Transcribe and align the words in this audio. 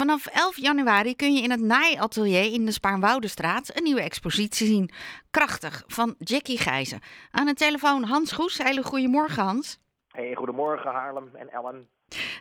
Vanaf 0.00 0.26
11 0.26 0.56
januari 0.56 1.16
kun 1.16 1.34
je 1.34 1.42
in 1.42 1.50
het 1.50 1.60
naaiatelier 1.60 2.52
in 2.52 2.64
de 2.64 2.72
Spaarnwoudestraat 2.72 3.76
een 3.76 3.82
nieuwe 3.82 4.02
expositie 4.02 4.66
zien. 4.66 4.90
Krachtig, 5.30 5.84
van 5.86 6.14
Jackie 6.18 6.58
Gijzen. 6.58 7.00
Aan 7.30 7.46
de 7.46 7.54
telefoon 7.54 8.02
Hans 8.02 8.32
Goes. 8.32 8.58
Hele 8.58 8.82
goedemorgen 8.82 9.42
Hans. 9.42 9.78
Hey, 10.08 10.34
goedemorgen 10.34 10.90
Haarlem 10.90 11.30
en 11.34 11.50
Ellen. 11.50 11.88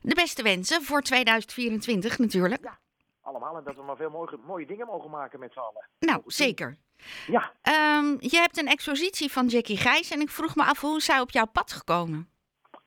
De 0.02 0.16
beste 0.16 0.44
wensen 0.44 0.82
voor 0.84 1.02
2024 1.02 2.18
natuurlijk. 2.18 2.64
Ja, 2.64 2.80
allemaal. 3.22 3.58
En 3.58 3.64
dat 3.64 3.76
we 3.76 3.82
maar 3.82 3.96
veel 3.98 4.10
mooie, 4.10 4.38
mooie 4.46 4.66
dingen 4.66 4.86
mogen 4.86 5.10
maken 5.10 5.40
met 5.40 5.54
z'n 5.54 5.60
allen. 5.60 5.88
Nou, 6.00 6.22
zeker. 6.26 6.78
Ja, 7.28 7.52
Ehm, 7.62 8.16
je 8.20 8.38
hebt 8.38 8.58
een 8.58 8.68
expositie 8.68 9.32
van 9.32 9.48
Jackie 9.48 9.78
Gijs 9.78 10.12
en 10.12 10.22
ik 10.22 10.30
vroeg 10.30 10.56
me 10.56 10.64
af 10.64 10.82
hoe 10.82 10.98
is 10.98 11.06
zij 11.06 11.20
op 11.20 11.32
jouw 11.32 11.48
pad 11.48 11.72
gekomen? 11.72 12.30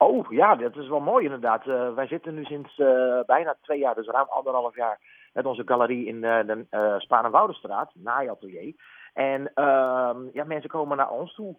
Oh 0.06 0.30
ja, 0.30 0.54
dat 0.54 0.76
is 0.76 0.88
wel 0.88 1.00
mooi 1.00 1.24
inderdaad. 1.24 1.66
Eh, 1.66 1.94
wij 1.94 2.06
zitten 2.06 2.34
nu 2.34 2.44
sinds 2.44 2.78
eh, 2.78 3.20
bijna 3.26 3.56
twee 3.62 3.78
jaar, 3.78 3.94
dus 3.94 4.06
ruim 4.06 4.26
anderhalf 4.28 4.76
jaar, 4.76 4.98
met 5.32 5.46
onze 5.46 5.62
galerie 5.66 6.06
in 6.06 6.24
eh, 6.24 6.46
de 6.46 6.66
uh, 6.70 6.98
Spaan- 6.98 7.24
en 7.24 7.30
Woudenstraat, 7.30 7.90
naaiatelier. 7.94 8.74
En 9.12 9.50
ehm, 9.54 10.18
ja, 10.32 10.44
mensen 10.44 10.70
komen 10.70 10.96
naar 10.96 11.10
ons 11.10 11.34
toe. 11.34 11.56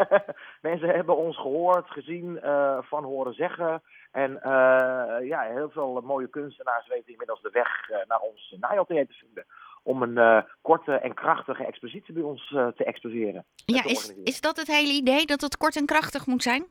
mensen 0.68 0.88
hebben 0.88 1.16
ons 1.16 1.36
gehoord, 1.36 1.90
gezien, 1.90 2.40
van 2.80 3.04
horen 3.04 3.34
zeggen. 3.34 3.82
En 4.10 4.42
eh, 4.42 5.28
ja, 5.28 5.40
heel 5.40 5.70
veel 5.70 6.00
mooie 6.04 6.28
kunstenaars 6.28 6.88
weten 6.88 7.10
inmiddels 7.10 7.42
de 7.42 7.50
weg 7.52 7.88
naar 8.08 8.20
ons 8.20 8.56
naaiatelier 8.60 9.06
te 9.06 9.14
vinden. 9.14 9.44
Om 9.82 10.02
een 10.02 10.44
korte 10.62 10.92
en 10.92 11.14
krachtige 11.14 11.64
expositie 11.64 12.14
bij 12.14 12.22
ons 12.22 12.48
te 12.48 12.84
exposeren. 12.84 13.44
Ja, 13.64 13.82
te 13.82 13.90
is, 13.90 14.14
is 14.24 14.40
dat 14.40 14.56
het 14.56 14.66
hele 14.66 14.92
idee 14.92 15.26
dat 15.26 15.40
het 15.40 15.56
kort 15.56 15.76
en 15.76 15.86
krachtig 15.86 16.26
moet 16.26 16.42
zijn? 16.42 16.66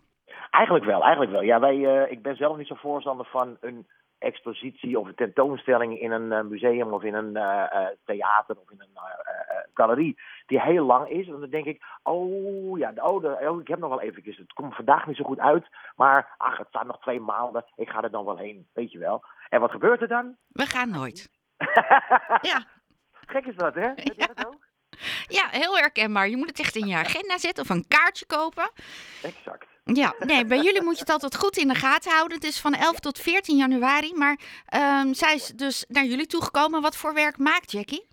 Eigenlijk 0.52 0.86
wel, 0.86 1.02
eigenlijk 1.02 1.32
wel. 1.32 1.42
Ja, 1.42 1.60
wij, 1.60 1.86
eh, 2.04 2.12
ik 2.12 2.22
ben 2.22 2.36
zelf 2.36 2.58
niet 2.58 2.68
zo 2.68 2.76
voorstander 2.76 3.26
van 3.26 3.58
een 3.62 3.88
expositie 4.18 5.00
of 5.00 5.08
een 5.08 5.16
tentoonstelling 5.16 6.00
in 6.00 6.12
een 6.12 6.32
eh, 6.32 6.42
museum 6.42 6.94
of 6.94 7.04
in 7.04 7.14
een 7.14 7.36
eh, 7.36 7.88
theater 8.06 8.56
of 8.58 8.70
in 8.72 8.82
een 8.82 9.00
galerie 9.74 10.20
die 10.46 10.62
heel 10.62 10.86
lang 10.86 11.10
is. 11.10 11.28
En 11.28 11.40
dan 11.40 11.50
denk 11.50 11.66
ik, 11.66 11.84
oh 12.04 12.78
ja, 12.78 12.94
oh, 12.96 13.22
de, 13.22 13.48
oh, 13.50 13.62
ik 13.62 13.68
heb 13.68 13.80
nog 13.80 13.90
wel 13.90 14.02
eventjes, 14.02 14.38
het 14.38 14.54
komt 14.54 14.76
vandaag 14.76 15.08
niet 15.08 15.16
zo 15.18 15.24
goed 15.24 15.40
uit, 15.40 15.68
maar 15.96 16.34
ach, 16.38 16.58
het 16.58 16.68
staat 16.68 16.86
nog 16.86 17.00
twee 17.02 17.20
maanden, 17.20 17.66
ik 17.76 17.90
ga 17.90 18.02
er 18.04 18.12
dan 18.12 18.26
wel 18.26 18.38
heen, 18.38 18.68
weet 18.74 18.92
je 18.92 18.98
wel. 19.00 19.24
En 19.50 19.60
wat 19.60 19.72
gebeurt 19.72 20.02
er 20.02 20.08
dan? 20.08 20.36
We 20.48 20.66
gaan 20.66 20.90
nooit. 20.90 21.30
Ja, 22.42 22.64
Gek 23.12 23.46
is 23.46 23.56
dat, 23.56 23.74
hè? 23.76 23.82
Heb 23.88 24.14
Ja. 24.16 24.26
dat 24.34 24.46
ook? 24.48 24.68
ja, 25.28 25.48
heel 25.52 25.78
herkenbaar. 25.78 26.28
Je 26.28 26.38
moet 26.38 26.48
het 26.48 26.60
echt 26.60 26.76
in 26.76 26.88
je 26.88 26.96
agenda 26.96 27.38
zetten 27.38 27.64
of 27.64 27.70
een 27.70 27.88
kaartje 27.88 28.26
kopen. 28.26 28.72
Exact. 29.24 29.66
Ja, 29.84 30.14
nee, 30.20 30.46
bij 30.46 30.58
jullie 30.58 30.84
moet 30.84 30.94
je 30.96 31.00
het 31.00 31.12
altijd 31.12 31.36
goed 31.36 31.58
in 31.58 31.68
de 31.68 31.76
gaten 31.76 32.12
houden. 32.12 32.38
Het 32.38 32.46
is 32.46 32.62
van 32.62 32.74
11 32.74 33.00
tot 33.00 33.20
14 33.20 33.58
januari. 33.58 34.14
Maar 34.16 34.40
ehm, 34.66 35.14
zij 35.14 35.34
is 35.34 35.48
dus 35.48 35.86
naar 35.88 36.04
jullie 36.04 36.28
toegekomen. 36.28 36.82
Wat 36.82 36.98
voor 36.98 37.14
werk 37.14 37.38
maakt 37.38 37.72
Jackie? 37.72 38.08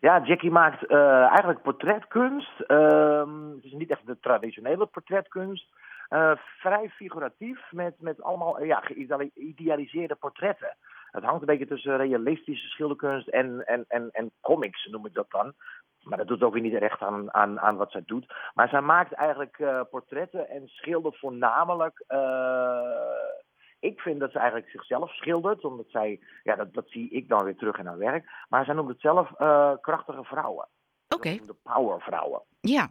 Ja, 0.00 0.20
Jackie 0.24 0.50
maakt 0.50 0.86
eh, 0.86 1.26
eigenlijk 1.26 1.62
portretkunst. 1.62 2.60
Ehm, 2.60 3.50
het 3.54 3.64
is 3.64 3.72
niet 3.72 3.90
echt 3.90 4.06
de 4.06 4.18
traditionele 4.20 4.86
portretkunst. 4.86 5.66
Eh, 6.08 6.32
vrij 6.58 6.88
figuratief 6.88 7.60
met, 7.70 7.94
met 8.00 8.22
allemaal 8.22 8.62
ja, 8.62 8.80
geïdealiseerde 8.80 10.14
portretten. 10.14 10.76
Het 11.16 11.24
hangt 11.24 11.40
een 11.40 11.46
beetje 11.46 11.66
tussen 11.66 11.96
realistische 11.96 12.68
schilderkunst 12.68 13.28
en, 13.28 13.66
en, 13.66 13.84
en, 13.88 14.08
en 14.12 14.30
comics, 14.40 14.84
noem 14.90 15.06
ik 15.06 15.14
dat 15.14 15.30
dan. 15.30 15.52
Maar 16.02 16.18
dat 16.18 16.26
doet 16.28 16.42
ook 16.42 16.52
weer 16.52 16.62
niet 16.62 16.78
recht 16.78 17.00
aan, 17.00 17.34
aan, 17.34 17.60
aan 17.60 17.76
wat 17.76 17.90
zij 17.90 18.02
doet. 18.06 18.34
Maar 18.54 18.68
zij 18.68 18.80
maakt 18.80 19.12
eigenlijk 19.12 19.58
eh, 19.58 19.80
portretten 19.90 20.48
en 20.48 20.62
schildert 20.68 21.18
voornamelijk. 21.18 22.04
eh, 22.06 22.80
ik 23.80 24.00
vind 24.00 24.20
dat 24.20 24.32
ze 24.32 24.38
eigenlijk 24.38 24.70
zichzelf 24.70 25.10
schildert, 25.14 25.64
omdat 25.64 25.86
zij, 25.88 26.20
ja, 26.42 26.56
dat, 26.56 26.74
dat 26.74 26.84
zie 26.88 27.10
ik 27.10 27.28
dan 27.28 27.44
weer 27.44 27.56
terug 27.56 27.78
in 27.78 27.86
haar 27.86 27.98
werk. 27.98 28.30
Maar 28.48 28.64
zij 28.64 28.74
noemt 28.74 28.88
het 28.88 29.00
zelf 29.00 29.32
eh, 29.38 29.72
krachtige 29.80 30.24
vrouwen. 30.24 30.68
Oké, 31.14 31.38
De 31.46 31.56
powervrouwen. 31.62 32.42
ja. 32.60 32.90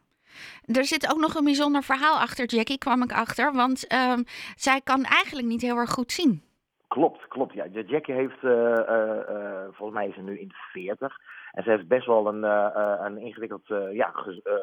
Er 0.65 0.85
zit 0.85 1.11
ook 1.11 1.19
nog 1.19 1.35
een 1.35 1.43
bijzonder 1.43 1.83
verhaal 1.83 2.19
achter 2.19 2.45
Jackie, 2.45 2.77
kwam 2.77 3.03
ik 3.03 3.11
achter. 3.13 3.53
Want 3.53 3.87
ehm, 3.87 4.23
zij 4.55 4.81
kan 4.81 5.03
eigenlijk 5.03 5.47
niet 5.47 5.61
heel 5.61 5.77
erg 5.77 5.91
goed 5.91 6.11
zien. 6.11 6.43
Klopt, 6.95 7.27
klopt. 7.27 7.53
Ja. 7.53 7.65
Jackie 7.65 8.13
heeft, 8.13 8.43
eh, 8.43 8.77
eh, 8.77 9.29
eh, 9.29 9.63
volgens 9.71 9.97
mij 9.97 10.07
is 10.07 10.15
ze 10.15 10.21
nu 10.21 10.39
in 10.39 10.47
de 10.47 10.55
40. 10.71 11.17
En 11.51 11.63
ze 11.63 11.69
heeft 11.69 11.87
best 11.87 12.05
wel 12.05 12.27
een, 12.27 12.43
een 13.05 13.17
ingewikkeld 13.17 13.67
ja, 13.91 14.13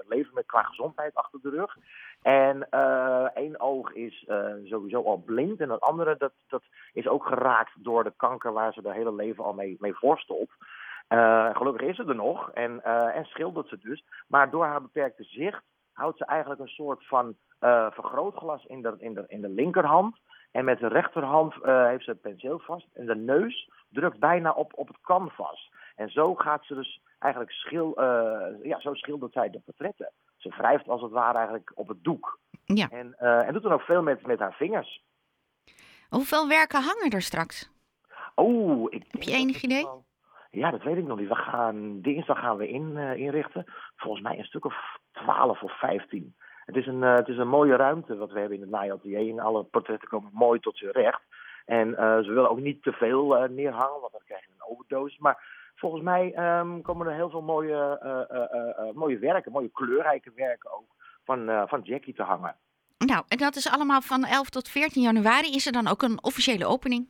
leven 0.09 0.35
met, 0.35 0.47
qua 0.47 0.63
gezondheid 0.63 1.15
achter 1.15 1.41
de 1.43 1.51
rug. 1.51 1.77
En 2.23 2.69
één 3.35 3.61
oog 3.61 3.93
is 3.93 4.27
sowieso 4.65 5.03
al 5.03 5.17
blind. 5.17 5.61
En 5.61 5.71
het 5.71 5.81
andere 5.81 6.17
dat, 6.19 6.33
dat 6.49 6.63
is 6.93 7.07
ook 7.07 7.27
geraakt 7.27 7.73
door 7.85 8.05
de 8.05 8.13
kanker 8.17 8.53
waar 8.53 8.73
ze 8.73 8.81
haar 8.85 8.95
hele 8.95 9.15
leven 9.15 9.45
al 9.45 9.53
mee, 9.53 9.77
mee 9.81 9.95
worstelt. 10.01 10.51
Eh, 11.09 11.57
gelukkig 11.57 11.89
is 11.89 11.97
ze 11.97 12.05
er 12.05 12.15
nog 12.15 12.51
en, 12.51 12.85
en 13.15 13.25
schildert 13.25 13.69
ze 13.69 13.79
dus. 13.79 14.05
Maar 14.27 14.51
door 14.51 14.65
haar 14.65 14.83
beperkte 14.83 15.25
zicht 15.25 15.63
houdt 15.93 16.19
ze 16.19 16.25
eigenlijk 16.25 16.61
een 16.61 16.69
soort 16.69 17.07
van 17.07 17.37
eh, 17.59 17.91
vergrootglas 17.91 18.65
in 18.65 18.83
de, 18.83 18.95
in, 18.99 19.15
de, 19.15 19.25
in 19.27 19.41
de 19.41 19.49
linkerhand. 19.49 20.17
En 20.51 20.65
met 20.65 20.79
de 20.79 20.89
rechterhand 20.89 21.55
eh, 21.63 21.87
heeft 21.87 22.05
ze 22.05 22.11
het 22.11 22.21
penseel 22.21 22.59
vast. 22.59 22.87
En 22.93 23.07
de 23.07 23.17
neus 23.17 23.71
drukt 23.89 24.19
bijna 24.19 24.51
op, 24.53 24.73
op 24.75 24.89
het 24.89 25.01
canvas. 25.01 25.71
En 25.97 26.11
zo 26.11 26.35
gaat 26.35 26.65
ze 26.65 26.75
dus 26.75 27.01
eigenlijk 27.19 27.53
schil, 27.53 27.95
eh, 27.97 28.65
ja, 28.65 28.81
zo 28.81 28.95
schildert 28.95 29.33
zij 29.33 29.51
de 29.51 29.61
portretten. 29.65 30.11
Ze 30.37 30.49
wrijft 30.49 30.89
als 30.89 31.03
het 31.03 31.11
ware 31.11 31.37
eigenlijk 31.39 31.73
op 31.75 31.89
het 31.89 32.05
doek. 32.05 32.39
Ja. 32.65 32.89
En, 32.91 33.15
en 33.19 33.53
doet 33.53 33.63
dan 33.63 33.73
ook 33.73 33.81
veel 33.83 34.03
met, 34.03 34.27
met 34.27 34.39
haar 34.39 34.53
vingers. 34.55 35.03
Hoeveel 36.09 36.49
werken 36.49 36.83
hangen 36.83 37.11
er 37.11 37.23
straks? 37.23 37.71
Oh, 38.35 38.87
ik 38.93 39.05
Heb 39.11 39.23
je 39.23 39.33
enig 39.33 39.63
idee? 39.63 39.83
wel- 39.85 40.05
Ja, 40.51 40.71
dat 40.71 40.83
weet 40.83 40.97
ik 40.97 41.07
nog 41.07 41.19
niet. 41.19 41.29
We 41.29 41.35
gaan, 41.35 42.01
dinsdag 42.01 42.39
gaan 42.39 42.57
we 42.57 42.69
in, 42.69 42.97
inrichten. 42.97 43.65
Volgens 43.97 44.23
mij 44.23 44.39
een 44.39 44.45
stuk 44.45 44.65
of 44.65 44.99
12 45.13 45.63
of 45.63 45.79
15. 45.79 46.35
Het 46.65 46.77
is, 46.77 46.87
een, 46.87 47.03
eh, 47.03 47.15
het 47.15 47.29
is 47.29 47.39
een 47.39 47.49
mooie 47.49 47.77
ruimte 47.77 48.17
wat 48.17 48.31
we 48.31 48.39
hebben 48.39 48.57
in 48.57 48.63
het 48.63 48.71
naaiatelier. 48.71 49.31
En 49.31 49.39
alle 49.39 49.63
portretten 49.63 50.09
komen 50.09 50.31
mooi 50.33 50.61
tot 50.61 50.77
z'n 50.77 50.87
recht. 50.87 51.21
En 51.65 51.97
eh, 51.97 52.19
ze 52.19 52.33
willen 52.33 52.51
ook 52.51 52.61
niet 52.61 52.83
te 52.83 52.93
veel 52.93 53.37
eh, 53.37 53.49
neerhangen, 53.49 54.01
want 54.01 54.13
dan 54.13 54.23
krijg 54.25 54.45
je 54.45 54.51
een 54.53 54.71
overdosis. 54.71 55.19
Maar 55.19 55.71
volgens 55.75 56.03
mij 56.03 56.33
ehm, 56.35 56.81
komen 56.81 57.07
er 57.07 57.15
heel 57.15 57.31
veel 57.31 57.43
mooie, 57.43 57.99
mooie 58.95 59.19
werken, 59.19 59.53
mooie 59.53 59.71
kleurrijke 59.73 60.33
werken 60.35 60.73
ook, 60.73 60.87
van, 61.25 61.69
van 61.69 61.81
Jackie 61.81 62.15
te 62.15 62.23
hangen. 62.23 62.57
Nou, 62.99 63.25
en 63.29 63.39
dat 63.39 63.57
is 63.57 63.71
allemaal 63.71 64.01
van 64.01 64.25
11 64.25 64.49
tot 64.49 64.69
14 64.69 65.03
januari. 65.03 65.55
Is 65.55 65.67
er 65.67 65.73
dan 65.73 65.89
ook 65.89 66.03
een 66.03 66.25
officiële 66.25 66.67
opening? 66.67 67.09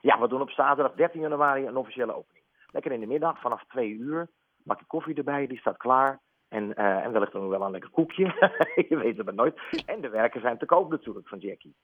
Ja, 0.00 0.20
we 0.20 0.28
doen 0.28 0.40
op 0.40 0.50
zaterdag 0.50 0.94
13 0.94 1.20
januari 1.20 1.66
een 1.66 1.76
officiële 1.76 2.16
opening. 2.16 2.44
Lekker 2.72 2.92
in 2.92 3.00
de 3.00 3.06
middag, 3.06 3.40
vanaf 3.40 3.64
twee 3.68 3.90
uur. 3.90 4.28
Bakje 4.64 4.84
koffie 4.86 5.14
erbij, 5.14 5.46
die 5.46 5.58
staat 5.58 5.76
klaar. 5.76 6.20
En, 6.48 6.74
eh, 6.74 7.04
en 7.04 7.12
wellicht 7.12 7.32
dan 7.32 7.48
wel 7.48 7.62
een 7.62 7.70
lekker 7.70 7.90
koekje. 7.90 8.24
je 8.88 8.96
weet 8.96 9.16
het 9.16 9.24
maar 9.26 9.34
nooit. 9.34 9.60
En 9.86 10.00
de 10.00 10.08
werken 10.08 10.40
zijn 10.40 10.58
te 10.58 10.66
koop 10.66 10.90
natuurlijk 10.90 11.28
van 11.28 11.38
Jackie. 11.38 11.74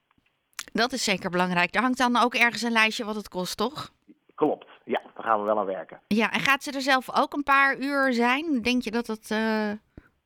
Dat 0.73 0.91
is 0.91 1.03
zeker 1.03 1.29
belangrijk. 1.29 1.75
Er 1.75 1.81
hangt 1.81 1.97
dan 1.97 2.17
ook 2.17 2.33
ergens 2.33 2.61
een 2.61 2.71
lijstje 2.71 3.05
wat 3.05 3.15
het 3.15 3.27
kost, 3.29 3.57
toch? 3.57 3.91
Klopt, 4.35 4.67
ja, 4.85 5.01
daar 5.15 5.23
gaan 5.23 5.39
we 5.39 5.45
wel 5.45 5.59
aan 5.59 5.65
werken. 5.65 6.01
Ja, 6.07 6.31
en 6.31 6.39
gaat 6.39 6.63
ze 6.63 6.71
er 6.71 6.81
zelf 6.81 7.17
ook 7.17 7.33
een 7.33 7.43
paar 7.43 7.77
uur 7.77 8.13
zijn? 8.13 8.61
Denk 8.61 8.81
je 8.81 8.91
dat 8.91 9.05
dat 9.05 9.25
eh, 9.31 9.71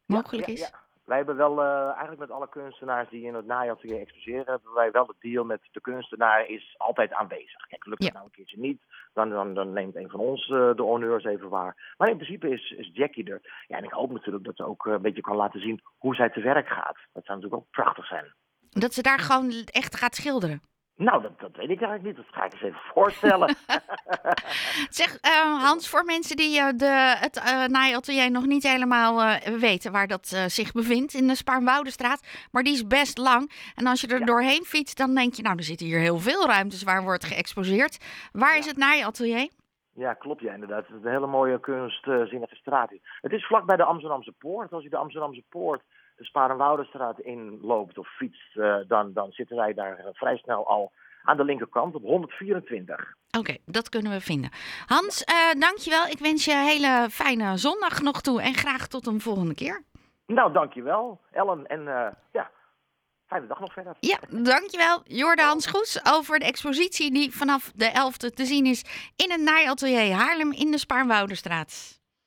mogelijk 0.06 0.48
Ja, 0.48 0.54
is? 0.54 0.60
ja. 0.60 0.80
Wij 1.10 1.18
hebben 1.18 1.36
wel, 1.36 1.62
eh, 1.62 1.84
eigenlijk 1.86 2.20
met 2.20 2.32
alle 2.32 2.50
kunstenaars 2.50 3.10
die 3.10 3.26
in 3.26 3.34
het 3.34 3.46
naaiatelier 3.46 4.00
exposeren, 4.00 4.46
hebben 4.46 4.74
wij 4.74 4.92
wel 4.92 5.06
de 5.06 5.16
deal 5.20 5.44
met 5.44 5.62
de 5.72 5.82
kunstenaar 5.82 6.46
is 6.46 6.76
altijd 6.78 7.14
aanwezig. 7.14 7.68
Kijk, 7.68 7.86
lukt 7.86 8.04
het 8.04 8.08
Ja. 8.08 8.14
nou 8.14 8.26
een 8.26 8.32
keertje 8.32 8.60
niet, 8.60 8.82
dan, 9.14 9.30
dan, 9.30 9.54
dan 9.54 9.74
neemt 9.74 9.96
een 9.96 10.10
van 10.10 10.20
ons 10.20 10.50
eh, 10.50 10.76
de 10.76 10.82
honneurs 10.82 11.24
even 11.24 11.50
waar. 11.50 11.94
Maar 11.98 12.10
in 12.10 12.18
principe 12.18 12.50
is, 12.50 12.72
is 12.72 12.90
Jackie 12.94 13.32
er. 13.32 13.42
Ja, 13.68 13.78
en 13.78 13.84
ik 13.84 13.92
hoop 13.92 14.12
natuurlijk 14.12 14.46
dat 14.46 14.56
ze 14.56 14.66
ook 14.66 14.86
eh, 14.86 14.94
een 14.94 15.02
beetje 15.02 15.22
kan 15.22 15.36
laten 15.36 15.60
zien 15.60 15.82
hoe 15.98 16.16
zij 16.16 16.30
te 16.30 16.42
werk 16.42 16.68
gaat. 16.68 16.98
Dat 17.14 17.26
zou 17.26 17.40
natuurlijk 17.40 17.56
ook 17.56 17.72
prachtig 17.72 18.06
zijn. 18.06 18.34
Dat 18.70 18.94
ze 18.94 19.02
daar 19.02 19.20
gewoon 19.20 19.52
echt 19.66 19.96
gaat 19.96 20.16
schilderen. 20.16 20.62
Nou, 21.00 21.22
dat, 21.22 21.40
dat 21.40 21.50
weet 21.56 21.70
ik 21.70 21.82
eigenlijk 21.82 22.04
niet. 22.04 22.16
Dat 22.16 22.26
ga 22.32 22.46
ik 22.46 22.54
eens 22.54 22.62
even 22.62 22.80
voorstellen. 22.94 23.56
Zeg, 24.90 25.18
eh, 25.18 25.64
Hans, 25.64 25.90
voor 25.90 26.04
mensen 26.06 26.36
die 26.38 26.60
eh, 26.60 26.68
de, 26.76 27.16
het 27.20 27.38
eh 27.38 27.64
naaiatelier 27.66 28.32
nog 28.32 28.46
niet 28.46 28.64
helemaal 28.64 29.40
weten 29.60 29.92
waar 29.92 30.08
dat 30.08 30.36
zich 30.48 30.72
bevindt 30.72 31.14
in 31.14 31.28
de 31.28 31.36
Spaarnwoudestraat, 31.36 32.24
maar 32.52 32.64
die 32.64 32.74
is 32.74 32.88
best 32.88 33.18
lang. 33.18 33.52
En 33.76 33.88
als 33.88 34.02
je 34.02 34.08
er 34.08 34.20
Ja. 34.20 34.26
doorheen 34.26 34.64
fietst, 34.66 34.98
dan 34.98 35.16
denk 35.16 35.34
je, 35.34 35.42
nou, 35.42 35.58
er 35.58 35.64
zitten 35.64 35.86
hier 35.88 36.00
heel 36.00 36.20
veel 36.20 36.46
ruimtes 36.48 36.84
waar 36.84 37.04
wordt 37.04 37.26
geëxposeerd. 37.26 37.98
Waar 38.32 38.58
is 38.58 38.66
het 38.66 38.78
naaiatelier? 38.78 39.50
Ja, 40.00 40.14
klopt 40.14 40.42
ja, 40.42 40.54
inderdaad. 40.54 40.88
Het 40.88 40.96
is 40.96 41.04
een 41.04 41.12
hele 41.12 41.28
mooie 41.28 41.60
kunstzinnige 41.60 42.56
straat. 42.56 42.92
Het 43.22 43.32
is 43.32 43.46
vlak 43.46 43.66
bij 43.66 43.76
de 43.76 43.84
Amsterdamse 43.84 44.32
Poort. 44.32 44.74
Als 44.74 44.84
je 44.84 44.90
de 44.90 44.98
Amsterdamse 44.98 45.44
Poort 45.50 45.82
de 46.16 46.26
Sparenwoudestraat 46.26 47.20
inloopt 47.20 47.98
of 47.98 48.08
fietst, 48.08 48.58
eh, 48.58 48.76
dan, 48.88 49.14
dan 49.14 49.32
zitten 49.32 49.56
wij 49.56 49.74
daar 49.74 49.98
eh, 49.98 50.06
vrij 50.14 50.38
snel 50.38 50.68
al 50.68 50.92
aan 51.24 51.38
de 51.38 51.44
linkerkant 51.44 51.96
op 51.96 52.02
124. 52.02 53.14
Oké, 53.38 53.58
dat 53.66 53.90
kunnen 53.90 54.12
we 54.12 54.22
vinden. 54.22 54.50
Hans, 54.86 55.24
eh 55.24 55.60
dankjewel. 55.60 56.06
Ik 56.06 56.20
wens 56.20 56.46
je 56.46 56.52
een 56.52 56.66
hele 56.66 57.08
fijne 57.10 57.58
zondag 57.58 58.02
nog 58.02 58.22
toe 58.22 58.42
en 58.42 58.54
graag 58.54 58.88
tot 58.88 59.08
een 59.08 59.22
volgende 59.22 59.56
keer. 59.56 59.84
Nou, 60.26 60.54
dankjewel, 60.54 61.20
Ellen. 61.32 61.68
En 61.68 61.84
ja, 62.32 62.49
fijne 63.30 63.48
dag 63.48 63.60
nog 63.60 63.74
verder. 63.74 63.96
Ja, 64.00 64.20
dankjewel. 64.30 65.02
Jorde 65.06 65.42
Hans 65.42 65.66
Goes 65.66 66.06
over 66.06 66.40
de 66.40 66.46
expositie 66.46 67.12
die 67.12 67.36
vanaf 67.36 67.72
de 67.76 67.90
11e 67.90 68.34
te 68.34 68.46
zien 68.46 68.66
is 68.66 68.84
in 69.16 69.32
het 69.32 69.42
naaiatelier 69.42 70.12
Haarlem 70.12 70.52
in 70.52 70.72
de 70.72 70.78
Spaarnwouderstraat. 70.78 71.99